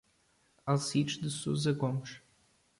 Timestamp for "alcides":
0.65-1.19